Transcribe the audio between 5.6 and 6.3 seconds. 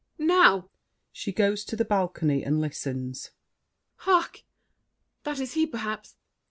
perhaps.